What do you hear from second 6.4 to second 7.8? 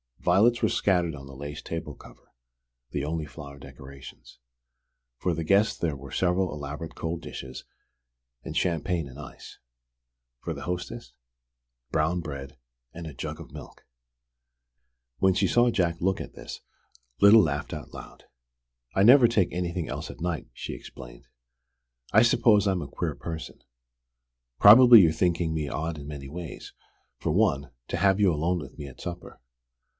elaborate cold dishes